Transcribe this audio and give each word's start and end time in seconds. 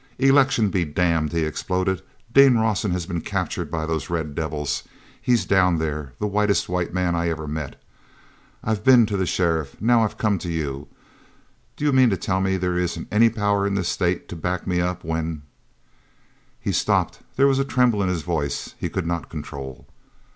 "Election 0.17 0.71
be 0.71 0.83
dammed!" 0.83 1.31
he 1.31 1.43
exploded. 1.43 2.01
"Dean 2.33 2.55
Rawson 2.55 2.89
has 2.89 3.05
been 3.05 3.21
captured 3.21 3.69
by 3.69 3.85
those 3.85 4.09
red 4.09 4.33
devils—he's 4.33 5.45
down 5.45 5.77
there, 5.77 6.13
the 6.17 6.25
whitest 6.25 6.67
white 6.67 6.91
man 6.91 7.13
I 7.13 7.29
ever 7.29 7.47
met! 7.47 7.79
I've 8.63 8.83
been 8.83 9.05
to 9.05 9.15
the 9.15 9.27
sheriff; 9.27 9.79
now 9.79 10.01
I've 10.01 10.17
come 10.17 10.39
to 10.39 10.49
you! 10.51 10.87
Do 11.75 11.85
you 11.85 11.91
mean 11.93 12.09
to 12.09 12.17
tell 12.17 12.41
me 12.41 12.57
there 12.57 12.79
isn't 12.79 13.09
any 13.11 13.29
power 13.29 13.67
in 13.67 13.75
this 13.75 13.89
state 13.89 14.27
to 14.29 14.35
back 14.35 14.65
me 14.65 14.81
up 14.81 15.03
when—" 15.03 15.43
He 16.59 16.71
stopped. 16.71 17.19
There 17.35 17.45
was 17.45 17.59
a 17.59 17.63
tremble 17.63 18.01
in 18.01 18.09
his 18.09 18.23
voice 18.23 18.73
he 18.79 18.89
could 18.89 19.05
not 19.05 19.29
control. 19.29 19.85